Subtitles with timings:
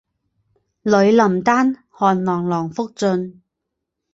[0.81, 3.39] 女林丹汗囊囊福晋。